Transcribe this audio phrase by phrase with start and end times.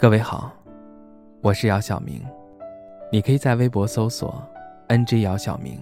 [0.00, 0.52] 各位好，
[1.42, 2.24] 我是姚晓明，
[3.10, 4.40] 你可以在微博搜索
[4.86, 5.76] “ng 姚晓明”，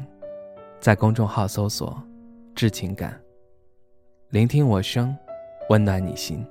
[0.81, 2.03] 在公众号搜索
[2.57, 3.21] “致情感”，
[4.33, 5.15] 聆听我声，
[5.69, 6.43] 温暖你心。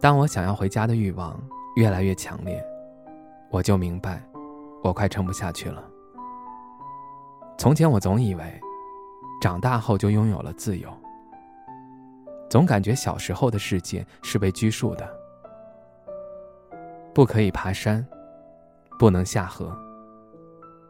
[0.00, 1.36] 当我想要回家的欲望
[1.76, 2.64] 越来越强烈，
[3.50, 4.22] 我就明白，
[4.82, 5.82] 我快撑不下去了。
[7.58, 8.60] 从前我总以为，
[9.40, 10.88] 长大后就拥有了自由，
[12.48, 15.08] 总感觉小时候的世界是被拘束的，
[17.12, 18.06] 不可以爬山，
[18.98, 19.76] 不能下河，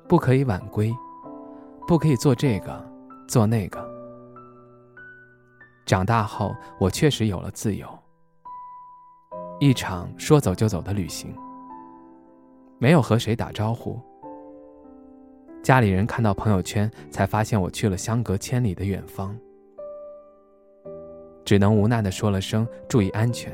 [0.07, 0.95] 不可以晚归，
[1.87, 2.85] 不可以做这个，
[3.27, 3.83] 做那个。
[5.87, 7.87] 长大后，我确实有了自由。
[9.61, 11.35] 一场说走就走的旅行，
[12.79, 13.99] 没有和谁打招呼。
[15.63, 19.37] 家里人看到朋友圈，才发现我去了相隔千里的远方，
[21.45, 23.53] 只能无奈的说了声“注意安全”。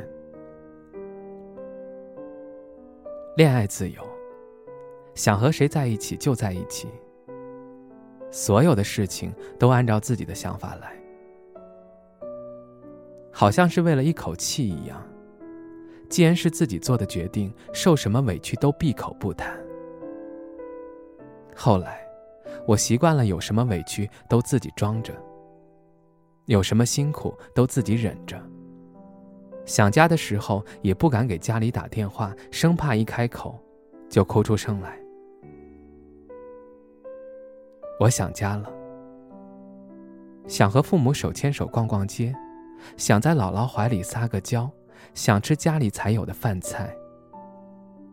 [3.36, 4.02] 恋爱自由，
[5.14, 6.88] 想和谁在一起就在一起，
[8.30, 10.92] 所有的事情都按照自己的想法来，
[13.30, 15.00] 好像是为了一口气一样。
[16.10, 19.56] 既然是自己做的决定，受什么委屈都闭口不谈。
[21.54, 22.04] 后来，
[22.66, 25.14] 我习惯了有什么委屈都自己装着，
[26.46, 28.36] 有什么辛苦都自己忍着。
[29.64, 33.56] 想家的时候也不敢给家里打电话，生怕一开口
[34.08, 34.98] 就哭出声来。
[38.00, 38.68] 我想家了，
[40.48, 42.34] 想和父母手牵手逛逛街，
[42.96, 44.68] 想在姥姥怀里撒个娇。
[45.14, 46.94] 想吃家里才有的饭菜。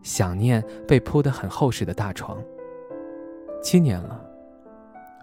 [0.02, 2.42] 想念被铺得很厚实的大床。
[3.62, 4.24] 七年了，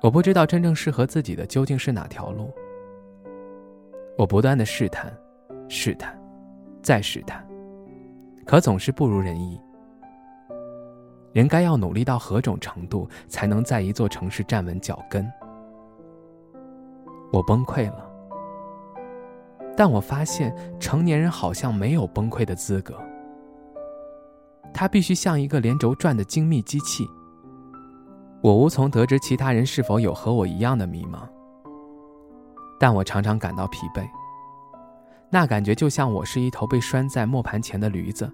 [0.01, 2.53] 我不知道真正适合自己的究竟是哪条路。
[4.17, 5.11] 我不断的试探，
[5.69, 6.17] 试探，
[6.81, 7.45] 再试探，
[8.45, 9.59] 可总是不如人意。
[11.31, 15.25] 人该要努力到何种程度，才能在一座城市站稳脚跟？
[17.31, 18.09] 我崩溃了。
[19.77, 22.95] 但我发现，成年人好像没有崩溃的资格。
[24.73, 27.07] 他必须像一个连轴转的精密机器。
[28.41, 31.27] 我无从得知其他人是否有和我一样的迷茫，
[32.79, 34.07] 但我常常感到疲惫。
[35.29, 38.31] 那感觉就像我是一头被拴在磨盘前的驴子。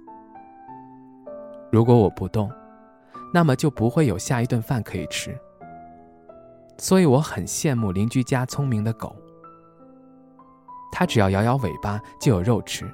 [1.72, 2.52] 如果我不动，
[3.34, 5.36] 那么就不会有下一顿饭可以吃。
[6.78, 9.16] 所以我很羡慕邻居家聪明的狗。
[10.92, 12.86] 它只要摇摇尾巴就有肉吃，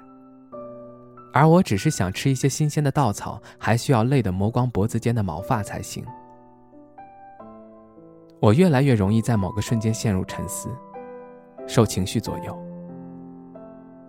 [1.33, 6.05] 而我只是想吃一些新鲜的稻草，还需要累得磨光脖子间的毛发才行。
[8.39, 10.69] 我越来越容易在某个瞬间陷入沉思，
[11.67, 12.57] 受情绪左右，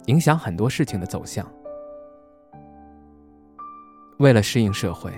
[0.06, 1.46] 影响很多事情的走向。
[4.18, 5.10] 为了适应社会，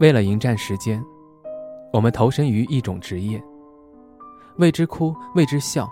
[0.00, 1.02] 为了迎战时间，
[1.92, 3.42] 我们投身于一种职业，
[4.56, 5.88] 为之哭，为之笑。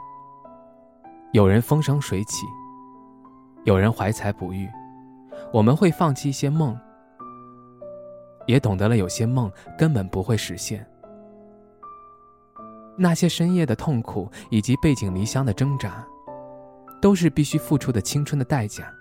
[1.33, 2.45] 有人风生水起，
[3.65, 4.69] 有人怀才不遇，
[5.53, 6.77] 我们会放弃一些梦，
[8.47, 10.85] 也懂得了有些梦根本不会实现。
[12.99, 16.05] 那些深夜的痛苦以及背井离乡的挣扎，
[17.01, 18.93] 都是必须付出的青春的代价。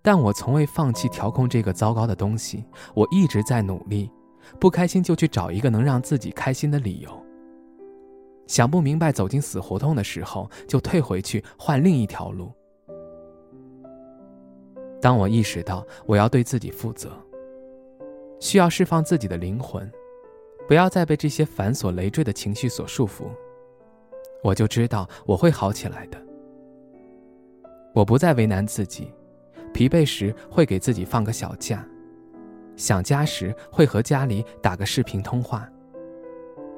[0.00, 2.64] 但我从未放弃调控这个糟糕的东西，
[2.94, 4.10] 我一直在努力，
[4.58, 7.26] 不开心就去找一个能让自己开心的理由。
[8.50, 12.50] 想不明白，走进死胡同的时候，就退回去换另一条路。
[15.00, 17.12] 当我意识到我要对自己负责，
[18.40, 19.88] 需要释放自己的灵魂，
[20.66, 23.26] 不要再被这些繁琐累赘的情绪所束缚，
[24.42, 26.20] 我就知道我会好起来的。
[27.94, 29.14] 我不再为难自己，
[29.72, 31.86] 疲惫时会给自己放个小假，
[32.74, 35.70] 想家时会和家里打个视频通话。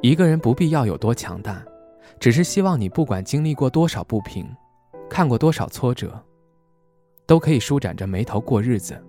[0.03, 1.65] 一个人不必要有多强大，
[2.19, 4.45] 只是希望你不管经历过多少不平，
[5.09, 6.21] 看过多少挫折，
[7.25, 9.01] 都可以舒展着眉头过日子，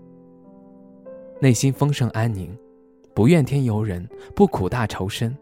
[1.41, 2.55] 内心丰盛安宁，
[3.15, 5.35] 不怨天尤人，不苦大仇深。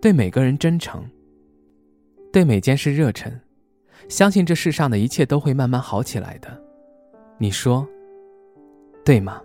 [0.00, 1.08] 对每个人真诚，
[2.32, 3.40] 对每件事热忱，
[4.08, 6.60] 相信这世上的一切都会慢慢好起来的。
[7.38, 7.86] 你说，
[9.04, 9.40] 对吗？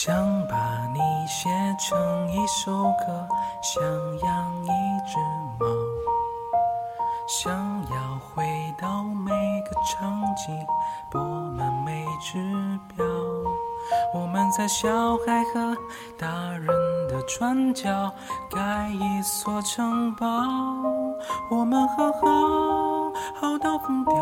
[0.00, 0.14] 想
[0.46, 0.54] 把
[0.94, 3.28] 你写成一首歌，
[3.60, 3.82] 想
[4.20, 4.68] 养一
[5.04, 5.18] 只
[5.58, 5.66] 猫，
[7.26, 7.52] 想
[7.90, 8.44] 要回
[8.80, 10.64] 到每个场景，
[11.10, 12.38] 拨满每只
[12.94, 13.04] 表。
[14.14, 14.88] 我们在小
[15.26, 15.76] 孩和
[16.16, 16.68] 大人
[17.08, 17.90] 的转角
[18.52, 20.26] 盖一所城堡，
[21.50, 24.14] 我们好好好到疯掉，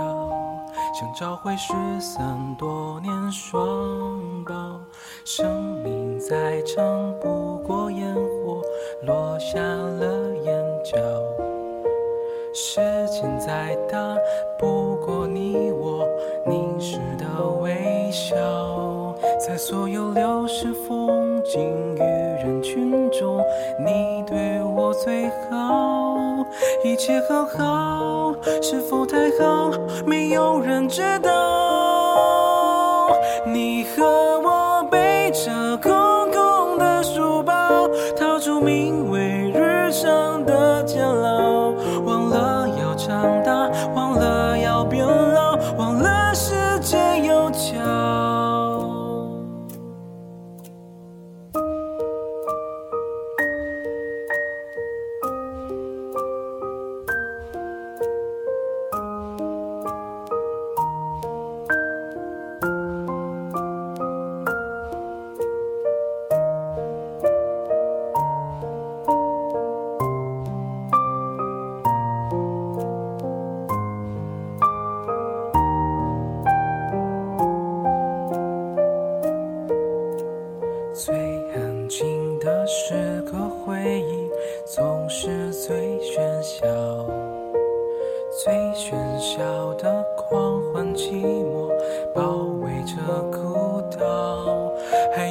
[0.99, 4.81] 想找回失散多年双胞。
[5.27, 8.63] 生命再长不过烟火
[9.03, 10.97] 落下了眼角，
[12.55, 14.17] 时间再大
[14.59, 16.09] 不过你我
[16.47, 18.35] 凝视的微笑，
[19.39, 23.45] 在所有流逝风景与人群中，
[23.85, 26.06] 你对我最好，
[26.85, 29.71] 一切好好，是否太好，
[30.07, 33.11] 没有人知道，
[33.47, 34.03] 你和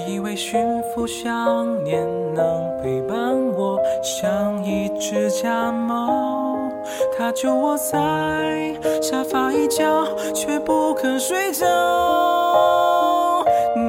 [0.07, 2.01] 以为驯服想念
[2.33, 2.43] 能
[2.81, 6.69] 陪伴我，像一只假猫，
[7.17, 11.65] 它就窝在沙发一角，却不肯睡觉。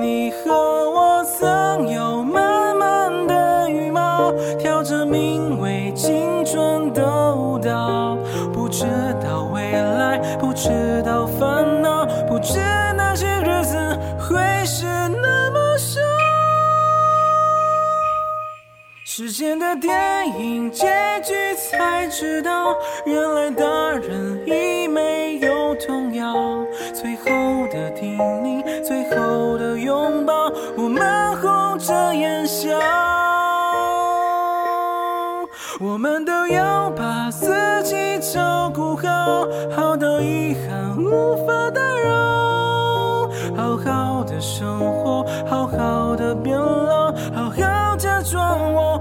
[0.00, 0.52] 你和
[0.90, 1.06] 我。
[1.38, 8.16] 曾有满满的羽毛，跳着名为青春的舞蹈，
[8.54, 8.86] 不知
[9.22, 12.60] 道未来，不知道烦恼，不知
[19.08, 20.84] 时间的电影结
[21.22, 26.34] 局才知道，原来大人已没有童谣，
[26.92, 27.24] 最后
[27.68, 31.78] 的叮咛，最后的拥抱，我们红。
[31.78, 32.76] 着眼笑，
[35.78, 37.54] 我们都要把自
[37.84, 47.14] 己照顾好，好到遗憾无法打扰，好好的生活，好好的变老。
[47.34, 47.65] 好好
[48.26, 49.00] 说我